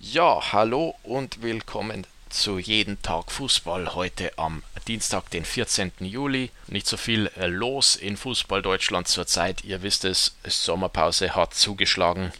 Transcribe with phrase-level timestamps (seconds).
[0.00, 5.90] Ja, hallo und willkommen zu Jeden Tag Fußball heute am Dienstag, den 14.
[5.98, 6.52] Juli.
[6.68, 9.64] Nicht so viel äh, los in Fußball Deutschland zurzeit.
[9.64, 12.32] Ihr wisst es, Sommerpause hat zugeschlagen.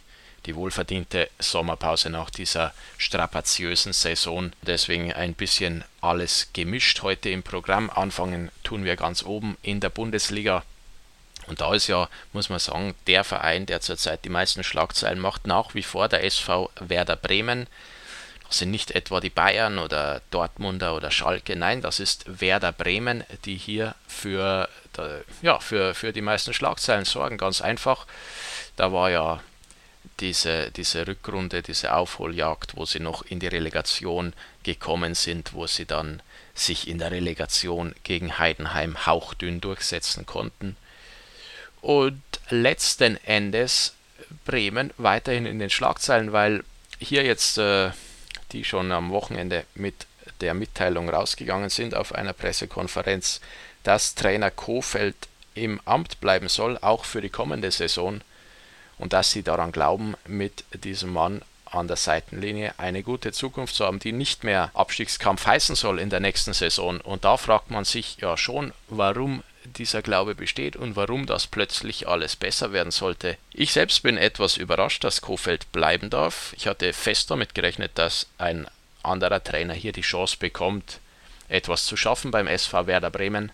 [0.45, 4.53] Die wohlverdiente Sommerpause nach dieser strapaziösen Saison.
[4.61, 7.89] Deswegen ein bisschen alles gemischt heute im Programm.
[7.89, 10.63] Anfangen tun wir ganz oben in der Bundesliga.
[11.49, 15.47] Und da ist ja, muss man sagen, der Verein, der zurzeit die meisten Schlagzeilen macht,
[15.47, 17.65] nach wie vor der SV Werder Bremen.
[18.47, 23.23] Das sind nicht etwa die Bayern oder Dortmunder oder Schalke, nein, das ist Werder Bremen,
[23.45, 24.69] die hier für,
[25.41, 27.37] ja, für, für die meisten Schlagzeilen sorgen.
[27.37, 28.05] Ganz einfach.
[28.75, 29.41] Da war ja
[30.19, 35.85] diese, diese Rückrunde, diese Aufholjagd, wo sie noch in die Relegation gekommen sind, wo sie
[35.85, 36.21] dann
[36.53, 40.75] sich in der Relegation gegen Heidenheim hauchdünn durchsetzen konnten
[41.81, 43.93] und letzten Endes
[44.45, 46.63] Bremen weiterhin in den Schlagzeilen, weil
[46.99, 47.91] hier jetzt äh,
[48.51, 50.07] die schon am Wochenende mit
[50.41, 53.41] der Mitteilung rausgegangen sind auf einer Pressekonferenz,
[53.83, 55.15] dass Trainer Kofeld
[55.53, 58.21] im Amt bleiben soll, auch für die kommende Saison
[58.97, 63.85] und dass sie daran glauben, mit diesem Mann an der Seitenlinie eine gute Zukunft zu
[63.85, 66.99] haben, die nicht mehr Abstiegskampf heißen soll in der nächsten Saison.
[67.01, 69.43] Und da fragt man sich ja schon, warum
[69.77, 73.37] dieser Glaube besteht und warum das plötzlich alles besser werden sollte.
[73.53, 76.53] Ich selbst bin etwas überrascht, dass Kofeld bleiben darf.
[76.57, 78.67] Ich hatte fest damit gerechnet, dass ein
[79.03, 80.99] anderer Trainer hier die Chance bekommt,
[81.47, 83.51] etwas zu schaffen beim SV Werder Bremen.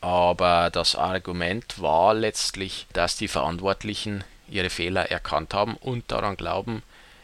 [0.00, 6.82] Aber das Argument war letztlich, dass die Verantwortlichen ihre Fehler erkannt haben und daran glauben,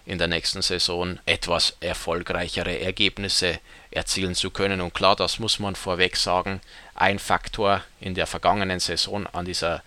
[0.09, 4.81] in der nächsten Saison etwas erfolgreichere Ergebnisse erzielen zu können.
[4.81, 6.61] Und klar, das muss man vorweg sagen,
[7.01, 9.83] ein Faktor in der vergangenen Saison an dieser,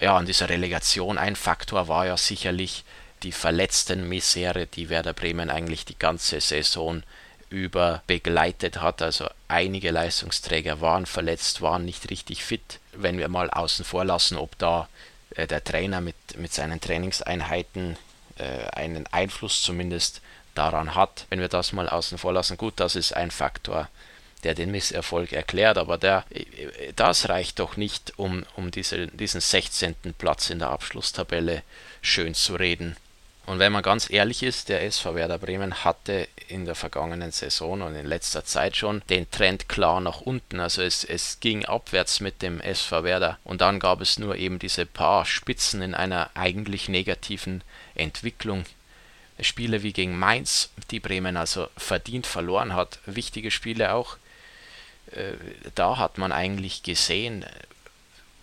[0.00, 2.84] ja, an dieser Relegation, ein Faktor war ja sicherlich
[3.22, 7.02] die verletzten Misere, die Werder Bremen eigentlich die ganze Saison
[7.50, 9.02] über begleitet hat.
[9.02, 12.80] Also einige Leistungsträger waren verletzt, waren nicht richtig fit.
[12.92, 14.88] Wenn wir mal außen vor lassen, ob da
[15.36, 17.96] äh, der Trainer mit, mit seinen Trainingseinheiten
[18.38, 20.22] äh, einen Einfluss zumindest
[20.54, 21.26] daran hat.
[21.28, 23.88] Wenn wir das mal außen vor lassen, gut, das ist ein Faktor,
[24.44, 26.24] der den Misserfolg erklärt, aber der,
[26.96, 29.94] das reicht doch nicht, um, um diese, diesen 16.
[30.16, 31.62] Platz in der Abschlusstabelle
[32.02, 32.96] schön zu reden.
[33.46, 37.82] Und wenn man ganz ehrlich ist, der SV Werder Bremen hatte in der vergangenen Saison
[37.82, 40.60] und in letzter Zeit schon den Trend klar nach unten.
[40.60, 44.60] Also es, es ging abwärts mit dem SV Werder und dann gab es nur eben
[44.60, 47.64] diese paar Spitzen in einer eigentlich negativen
[47.96, 48.66] Entwicklung.
[49.40, 54.16] Spiele wie gegen Mainz, die Bremen also verdient verloren hat, wichtige Spiele auch.
[55.12, 55.34] Äh,
[55.74, 57.44] da hat man eigentlich gesehen,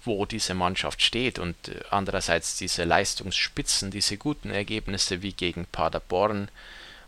[0.04, 6.50] wo diese Mannschaft steht und äh, andererseits diese Leistungsspitzen, diese guten Ergebnisse wie gegen Paderborn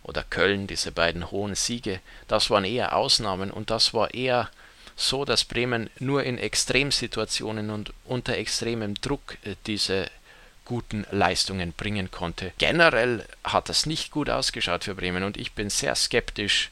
[0.04, 4.50] oder Köln, diese beiden hohen Siege, das waren eher Ausnahmen und das war eher
[4.96, 10.10] so, dass Bremen nur in Extremsituationen und unter extremem Druck äh, diese
[10.66, 12.52] guten Leistungen bringen konnte.
[12.60, 16.70] Generell hat das nicht gut ausgeschaut für Bremen und ich bin sehr skeptisch,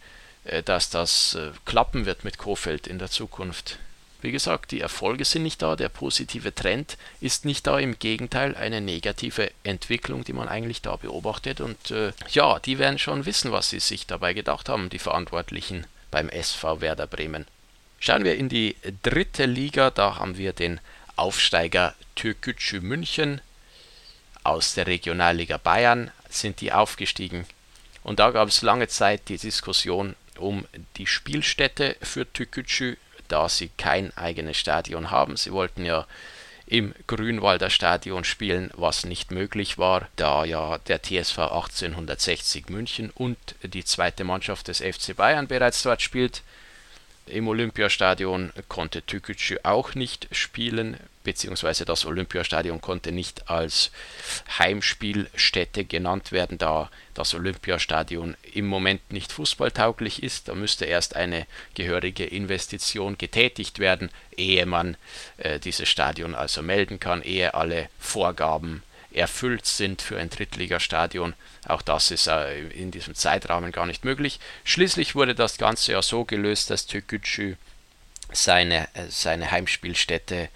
[0.63, 3.79] dass das äh, klappen wird mit Kofeld in der Zukunft.
[4.21, 8.55] Wie gesagt, die Erfolge sind nicht da, der positive Trend ist nicht da, im Gegenteil
[8.55, 11.61] eine negative Entwicklung, die man eigentlich da beobachtet.
[11.61, 15.85] Und äh, ja, die werden schon wissen, was sie sich dabei gedacht haben, die Verantwortlichen
[16.09, 17.45] beim SV Werder Bremen.
[17.99, 20.79] Schauen wir in die dritte Liga, da haben wir den
[21.15, 23.41] Aufsteiger Türkgücü München
[24.43, 27.45] aus der Regionalliga Bayern sind die aufgestiegen.
[28.03, 30.65] Und da gab es lange Zeit die Diskussion um
[30.97, 35.37] die Spielstätte für Tükücü, da sie kein eigenes Stadion haben.
[35.37, 36.07] Sie wollten ja
[36.65, 43.37] im Grünwalder Stadion spielen, was nicht möglich war, da ja der TSV 1860 München und
[43.63, 46.43] die zweite Mannschaft des FC Bayern bereits dort spielt.
[47.27, 53.91] Im Olympiastadion konnte Tükücü auch nicht spielen, beziehungsweise das Olympiastadion konnte nicht als
[54.57, 60.47] Heimspielstätte genannt werden, da das Olympiastadion im Moment nicht fußballtauglich ist.
[60.47, 64.95] Da müsste erst eine gehörige Investition getätigt werden, ehe man
[65.37, 71.33] äh, dieses Stadion also melden kann, ehe alle Vorgaben erfüllt sind für ein Drittligastadion.
[71.65, 74.39] Auch das ist äh, in diesem Zeitrahmen gar nicht möglich.
[74.63, 77.55] Schließlich wurde das Ganze ja so gelöst, dass Türkgücü
[78.31, 80.49] seine, äh, seine Heimspielstätte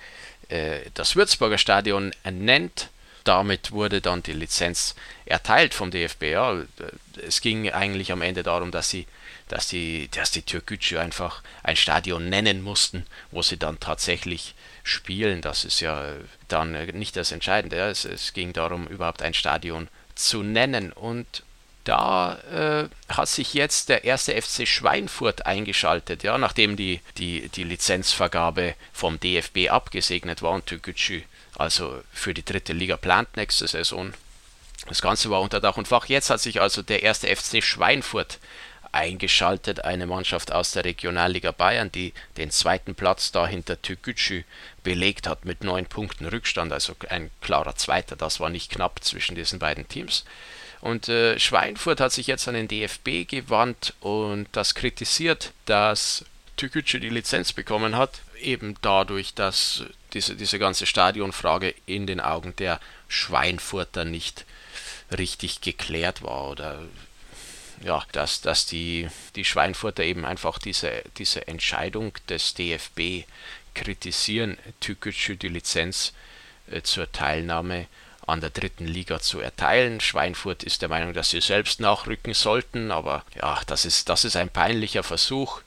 [0.50, 2.90] äh, das Würzburger Stadion nennt.
[3.24, 4.96] Damit wurde dann die Lizenz
[5.26, 6.24] erteilt vom DFB.
[7.26, 9.06] Es ging eigentlich am Ende darum, dass sie
[9.52, 15.42] dass die, dass die Türkgücü einfach ein Stadion nennen mussten, wo sie dann tatsächlich spielen.
[15.42, 16.06] Das ist ja
[16.48, 17.78] dann nicht das Entscheidende.
[17.78, 20.94] Es, es ging darum, überhaupt ein Stadion zu nennen.
[20.94, 21.44] Und
[21.84, 27.64] da äh, hat sich jetzt der erste FC Schweinfurt eingeschaltet, ja, nachdem die, die, die
[27.64, 31.24] Lizenzvergabe vom DFB abgesegnet war und Türkgücü
[31.62, 34.14] also für die dritte Liga plant nächste Saison.
[34.88, 36.08] Das Ganze war unter Dach und Fach.
[36.08, 38.40] Jetzt hat sich also der erste FC Schweinfurt
[38.92, 44.44] eingeschaltet, eine Mannschaft aus der Regionalliga Bayern, die den zweiten Platz da hinter Türkgücü
[44.84, 48.16] belegt hat mit neun Punkten Rückstand, also ein klarer Zweiter.
[48.16, 50.26] Das war nicht knapp zwischen diesen beiden Teams.
[50.82, 56.26] Und äh, Schweinfurt hat sich jetzt an den DFB gewandt und das kritisiert, dass
[56.58, 59.84] Türkgücü die Lizenz bekommen hat, eben dadurch, dass
[60.14, 64.46] diese, diese ganze Stadionfrage in den Augen der Schweinfurter nicht
[65.16, 66.82] richtig geklärt war oder
[67.84, 73.26] ja, dass, dass die, die Schweinfurter eben einfach diese, diese Entscheidung des DFB
[73.74, 76.14] kritisieren, Türkgücü die Lizenz
[76.70, 77.88] äh, zur Teilnahme
[78.28, 80.00] an der dritten Liga zu erteilen.
[80.00, 84.36] Schweinfurt ist der Meinung, dass sie selbst nachrücken sollten, aber ja, das ist, das ist
[84.36, 85.62] ein peinlicher Versuch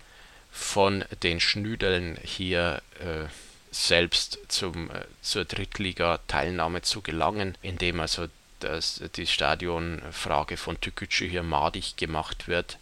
[0.51, 3.27] von den Schnüdeln hier äh,
[3.73, 8.29] selbst zum, äh, zur Drittliga-Teilnahme zu gelangen, indem also
[8.61, 12.79] das, die Stadionfrage von Tükücü hier madig gemacht wird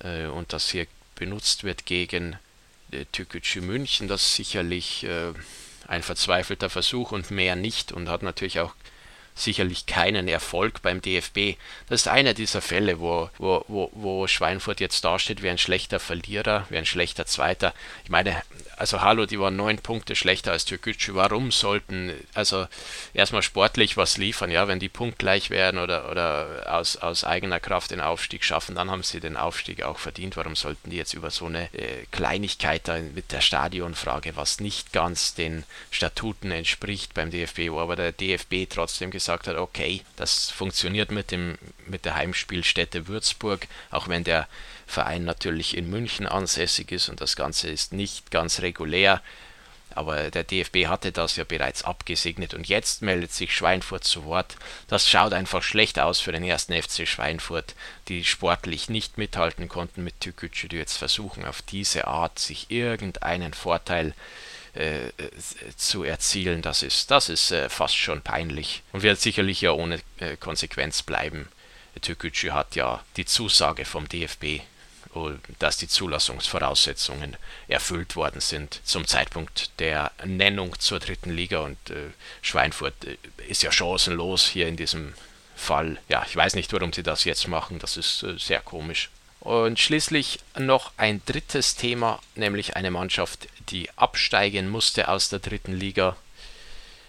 [0.00, 2.38] äh, und das hier benutzt wird gegen
[2.90, 4.08] äh, Tükücü München.
[4.08, 5.32] Das sicherlich äh,
[5.86, 8.74] ein verzweifelter Versuch und mehr nicht und hat natürlich auch
[9.34, 11.56] sicherlich keinen Erfolg beim DFB.
[11.88, 15.98] Das ist einer dieser Fälle, wo, wo, wo, wo Schweinfurt jetzt dasteht wie ein schlechter
[15.98, 17.74] Verlierer, wie ein schlechter Zweiter.
[18.04, 18.42] Ich meine,
[18.76, 21.14] also hallo, die waren neun Punkte schlechter als Türkgücü.
[21.14, 22.66] Warum sollten, also
[23.12, 27.90] erstmal sportlich was liefern, ja, wenn die punktgleich werden oder, oder aus, aus eigener Kraft
[27.90, 30.36] den Aufstieg schaffen, dann haben sie den Aufstieg auch verdient.
[30.36, 34.92] Warum sollten die jetzt über so eine äh, Kleinigkeit da mit der Stadionfrage, was nicht
[34.92, 40.50] ganz den Statuten entspricht beim DFB, wo aber der DFB trotzdem gesagt hat, okay, das
[40.50, 44.48] funktioniert mit, dem, mit der Heimspielstätte Würzburg, auch wenn der
[44.86, 49.22] Verein natürlich in München ansässig ist und das Ganze ist nicht ganz regulär.
[49.96, 54.56] Aber der DFB hatte das ja bereits abgesegnet und jetzt meldet sich Schweinfurt zu Wort.
[54.88, 57.76] Das schaut einfach schlecht aus für den ersten FC Schweinfurt,
[58.08, 63.54] die sportlich nicht mithalten konnten mit Tükücü, die jetzt versuchen auf diese Art sich irgendeinen
[63.54, 64.12] Vorteil äh,
[65.76, 66.62] zu erzielen.
[66.62, 71.02] Das ist, das ist äh, fast schon peinlich und wird sicherlich ja ohne äh, Konsequenz
[71.02, 71.48] bleiben.
[72.00, 74.62] Türkgücü hat ja die Zusage vom DFB
[75.58, 77.36] dass die Zulassungsvoraussetzungen
[77.68, 82.10] erfüllt worden sind zum Zeitpunkt der Nennung zur dritten Liga und äh,
[82.42, 83.16] Schweinfurt äh,
[83.48, 85.14] ist ja chancenlos hier in diesem
[85.54, 85.98] Fall.
[86.08, 89.10] Ja, ich weiß nicht, warum sie das jetzt machen, das ist äh, sehr komisch.
[89.44, 95.74] Und schließlich noch ein drittes Thema, nämlich eine Mannschaft, die absteigen musste aus der dritten
[95.74, 96.16] Liga.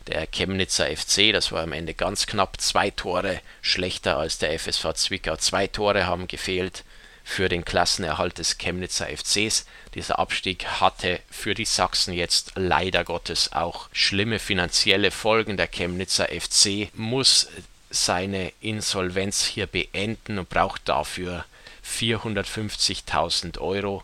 [0.08, 4.94] Der Chemnitzer FC, das war am Ende ganz knapp, zwei Tore schlechter als der FSV
[4.96, 5.38] Zwickau.
[5.38, 6.84] Zwei Tore haben gefehlt
[7.24, 9.66] für den Klassenerhalt des Chemnitzer FCs.
[9.96, 15.56] Dieser Abstieg hatte für die Sachsen jetzt leider Gottes auch schlimme finanzielle Folgen.
[15.56, 17.48] Der Chemnitzer FC muss
[17.96, 21.46] seine Insolvenz hier beenden und braucht dafür
[21.86, 24.04] 450.000 Euro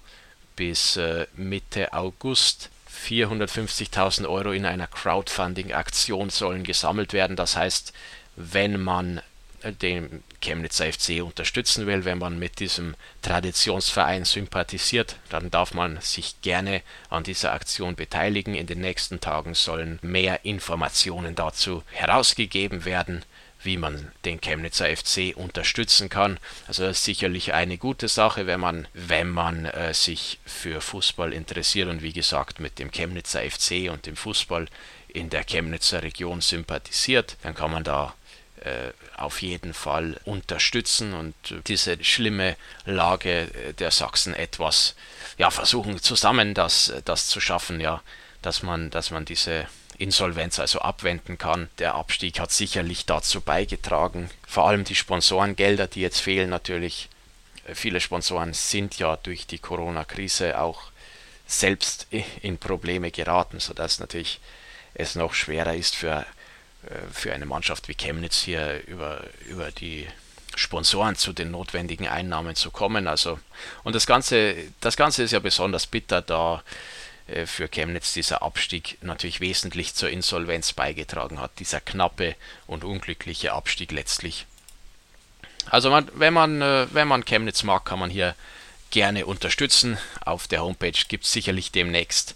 [0.56, 2.70] bis äh, Mitte August.
[3.08, 7.36] 450.000 Euro in einer Crowdfunding-Aktion sollen gesammelt werden.
[7.36, 7.94] Das heißt,
[8.36, 9.22] wenn man
[9.64, 16.42] den Chemnitzer FC unterstützen will, wenn man mit diesem Traditionsverein sympathisiert, dann darf man sich
[16.42, 18.56] gerne an dieser Aktion beteiligen.
[18.56, 23.24] In den nächsten Tagen sollen mehr Informationen dazu herausgegeben werden,
[23.64, 26.40] wie man den Chemnitzer FC unterstützen kann.
[26.68, 31.34] Also das ist sicherlich eine gute Sache, wenn man, wenn man äh, sich für Fußball
[31.34, 34.68] interessiert und wie gesagt mit dem Chemnitzer FC und dem Fußball
[35.08, 38.16] in der Chemnitzer Region sympathisiert, dann kann man da
[38.62, 41.36] äh, auf jeden Fall unterstützen und
[41.68, 44.96] diese schlimme Lage der Sachsen etwas
[45.38, 48.02] ja, versuchen zusammen das, das zu schaffen, ja,
[48.42, 49.68] dass man, dass man diese
[50.02, 51.70] Insolvenz also abwenden kann.
[51.80, 54.30] Der Abstieg hat sicherlich dazu beigetragen.
[54.48, 57.10] Vor allem die Sponsorengelder, die jetzt fehlen natürlich.
[57.74, 60.92] Viele Sponsoren sind ja durch die Corona-Krise auch
[61.46, 62.08] selbst
[62.42, 64.40] in Probleme geraten, sodass natürlich
[64.94, 66.26] es noch schwerer ist für
[66.84, 70.08] äh, für eine Mannschaft wie Chemnitz hier über, über die
[70.56, 73.08] Sponsoren zu den notwendigen Einnahmen zu kommen.
[73.08, 73.40] Also,
[73.84, 76.62] und das Ganze, das Ganze ist ja besonders bitter, da äh,
[77.46, 82.36] für Chemnitz dieser Abstieg natürlich wesentlich zur Insolvenz beigetragen hat, dieser knappe
[82.68, 84.46] und unglückliche Abstieg letztlich.
[85.70, 88.36] Also man, wenn, man, äh, wenn man Chemnitz mag, kann man hier
[88.90, 89.98] gerne unterstützen.
[90.26, 92.36] Auf der Homepage gibt es sicherlich demnächst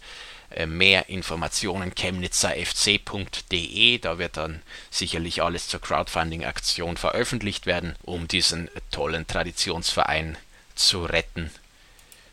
[0.52, 3.98] äh, mehr Informationen chemnitzerfc.de.
[4.00, 10.38] Da wird dann sicherlich alles zur Crowdfunding-Aktion veröffentlicht werden, um diesen tollen Traditionsverein
[10.76, 11.52] zu retten.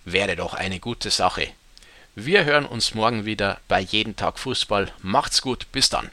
[0.05, 1.49] Wäre doch eine gute Sache.
[2.15, 4.93] Wir hören uns morgen wieder bei Jeden Tag Fußball.
[5.01, 6.11] Macht's gut, bis dann.